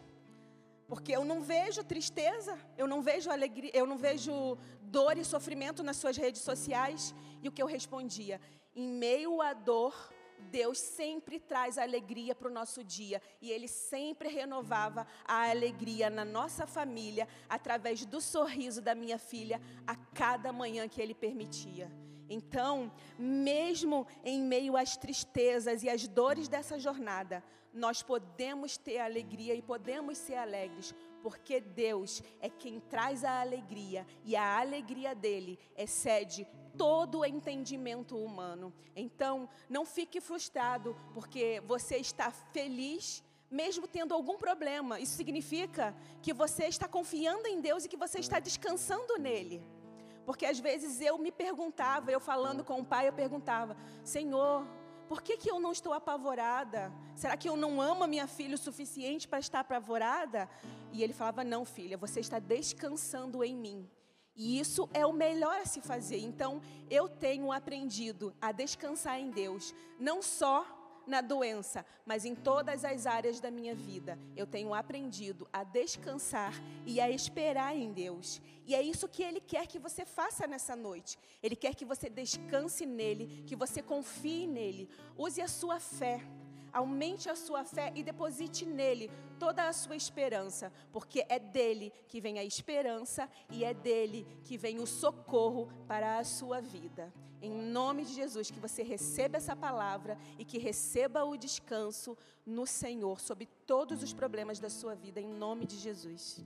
Porque 0.87 1.11
eu 1.11 1.25
não 1.25 1.41
vejo 1.41 1.83
tristeza, 1.83 2.57
eu 2.77 2.87
não 2.87 3.01
vejo 3.01 3.31
alegria, 3.31 3.71
eu 3.73 3.87
não 3.87 3.97
vejo 3.97 4.57
dor 4.81 5.17
e 5.17 5.25
sofrimento 5.25 5.81
nas 5.81 5.97
suas 5.97 6.15
redes 6.15 6.41
sociais. 6.41 7.13
E 7.41 7.47
o 7.49 7.51
que 7.51 7.61
eu 7.61 7.65
respondia? 7.67 8.39
Em 8.75 8.87
meio 8.87 9.41
à 9.41 9.53
dor, 9.53 9.95
Deus 10.51 10.77
sempre 10.79 11.39
traz 11.39 11.77
alegria 11.77 12.33
para 12.33 12.47
o 12.47 12.53
nosso 12.53 12.83
dia 12.83 13.21
e 13.41 13.51
Ele 13.51 13.67
sempre 13.67 14.29
renovava 14.29 15.05
a 15.25 15.49
alegria 15.49 16.09
na 16.09 16.23
nossa 16.23 16.65
família 16.65 17.27
através 17.49 18.05
do 18.05 18.21
sorriso 18.21 18.81
da 18.81 18.95
minha 18.95 19.17
filha 19.17 19.61
a 19.85 19.95
cada 19.95 20.51
manhã 20.53 20.87
que 20.87 21.01
Ele 21.01 21.13
permitia. 21.13 21.91
Então, 22.29 22.91
mesmo 23.17 24.07
em 24.23 24.41
meio 24.41 24.75
às 24.75 24.97
tristezas 24.97 25.83
e 25.83 25.89
às 25.89 26.07
dores 26.07 26.47
dessa 26.47 26.79
jornada, 26.79 27.43
nós 27.73 28.01
podemos 28.01 28.77
ter 28.77 28.99
alegria 28.99 29.53
e 29.53 29.61
podemos 29.61 30.17
ser 30.17 30.35
alegres, 30.35 30.95
porque 31.21 31.59
Deus 31.59 32.23
é 32.39 32.49
quem 32.49 32.79
traz 32.79 33.23
a 33.23 33.41
alegria 33.41 34.07
e 34.23 34.35
a 34.35 34.59
alegria 34.59 35.13
dele 35.13 35.59
excede 35.77 36.47
todo 36.77 37.19
o 37.19 37.25
entendimento 37.25 38.17
humano. 38.17 38.73
Então, 38.95 39.49
não 39.69 39.85
fique 39.85 40.21
frustrado 40.21 40.95
porque 41.13 41.61
você 41.65 41.97
está 41.97 42.31
feliz 42.31 43.23
mesmo 43.49 43.87
tendo 43.87 44.13
algum 44.13 44.37
problema. 44.37 44.99
Isso 44.99 45.15
significa 45.15 45.95
que 46.21 46.33
você 46.33 46.65
está 46.65 46.87
confiando 46.87 47.47
em 47.47 47.61
Deus 47.61 47.85
e 47.85 47.89
que 47.89 47.97
você 47.97 48.19
está 48.19 48.39
descansando 48.39 49.17
nele. 49.17 49.65
Porque 50.25 50.45
às 50.45 50.59
vezes 50.59 50.99
eu 51.01 51.17
me 51.17 51.31
perguntava, 51.31 52.11
eu 52.11 52.19
falando 52.19 52.63
com 52.63 52.79
o 52.79 52.85
pai, 52.85 53.07
eu 53.07 53.13
perguntava: 53.13 53.77
Senhor, 54.03 54.65
por 55.07 55.21
que, 55.21 55.37
que 55.37 55.49
eu 55.49 55.59
não 55.59 55.71
estou 55.71 55.93
apavorada? 55.93 56.91
Será 57.15 57.37
que 57.37 57.47
eu 57.47 57.55
não 57.55 57.79
amo 57.79 58.03
a 58.03 58.07
minha 58.07 58.27
filha 58.27 58.55
o 58.55 58.57
suficiente 58.57 59.27
para 59.27 59.39
estar 59.39 59.59
apavorada? 59.59 60.49
E 60.91 61.03
ele 61.03 61.13
falava: 61.13 61.43
Não, 61.43 61.63
filha, 61.63 61.97
você 61.97 62.19
está 62.19 62.39
descansando 62.39 63.43
em 63.43 63.55
mim. 63.55 63.89
E 64.35 64.59
isso 64.59 64.89
é 64.93 65.05
o 65.05 65.13
melhor 65.13 65.61
a 65.61 65.65
se 65.65 65.81
fazer. 65.81 66.19
Então, 66.19 66.61
eu 66.89 67.07
tenho 67.07 67.51
aprendido 67.51 68.33
a 68.41 68.51
descansar 68.51 69.19
em 69.19 69.31
Deus, 69.31 69.73
não 69.99 70.21
só 70.21 70.65
na 71.07 71.21
doença, 71.21 71.85
mas 72.05 72.25
em 72.25 72.35
todas 72.35 72.83
as 72.83 73.05
áreas 73.05 73.39
da 73.39 73.51
minha 73.51 73.75
vida. 73.75 74.17
Eu 74.35 74.45
tenho 74.45 74.73
aprendido 74.73 75.47
a 75.53 75.63
descansar 75.63 76.53
e 76.85 76.99
a 76.99 77.09
esperar 77.09 77.75
em 77.75 77.91
Deus. 77.91 78.41
E 78.65 78.75
é 78.75 78.81
isso 78.81 79.07
que 79.07 79.23
Ele 79.23 79.39
quer 79.39 79.67
que 79.67 79.79
você 79.79 80.05
faça 80.05 80.47
nessa 80.47 80.75
noite. 80.75 81.17
Ele 81.41 81.55
quer 81.55 81.75
que 81.75 81.85
você 81.85 82.09
descanse 82.09 82.85
nele, 82.85 83.43
que 83.45 83.55
você 83.55 83.81
confie 83.81 84.47
nele. 84.47 84.89
Use 85.17 85.41
a 85.41 85.47
sua 85.47 85.79
fé. 85.79 86.21
Aumente 86.75 87.29
a 87.29 87.35
sua 87.37 87.63
fé 87.63 87.93
e 87.95 88.03
deposite 88.03 88.65
nele 88.65 89.09
toda 89.39 89.65
a 89.65 89.71
sua 89.71 89.95
esperança, 89.95 90.73
porque 90.91 91.25
é 91.29 91.39
dele 91.39 91.93
que 92.09 92.19
vem 92.19 92.37
a 92.37 92.43
esperança 92.43 93.29
e 93.49 93.63
é 93.63 93.73
dele 93.73 94.27
que 94.43 94.57
vem 94.57 94.79
o 94.79 94.85
socorro 94.85 95.69
para 95.87 96.19
a 96.19 96.23
sua 96.25 96.59
vida. 96.59 97.13
Em 97.41 97.49
nome 97.49 98.03
de 98.03 98.13
Jesus, 98.13 98.51
que 98.51 98.59
você 98.59 98.83
receba 98.83 99.37
essa 99.37 99.55
palavra 99.55 100.17
e 100.37 100.43
que 100.43 100.57
receba 100.57 101.23
o 101.23 101.37
descanso 101.37 102.17
no 102.45 102.67
Senhor 102.67 103.21
sobre 103.21 103.47
todos 103.65 104.03
os 104.03 104.13
problemas 104.13 104.59
da 104.59 104.69
sua 104.69 104.95
vida, 104.95 105.21
em 105.21 105.33
nome 105.33 105.65
de 105.65 105.77
Jesus. 105.77 106.43